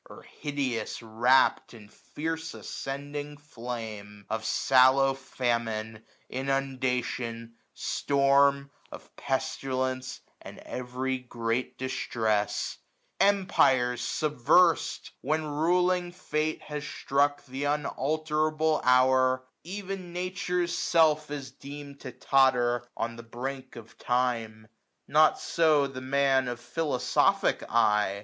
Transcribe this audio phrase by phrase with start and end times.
[0.09, 9.15] Or hideous wrapt in fierce ascending flame; 11 25 Of sallow famine, inundation, storm; Of
[9.15, 12.79] pestilence, and every great distress;
[13.19, 21.99] Empires subvers'd, when ruling fate has struck Th* unalterable hour: ev'n Nature's self Is deem'd
[21.99, 24.67] to totter on the brink of time,
[25.05, 28.19] 1130 Not so the Man of philosophic eye.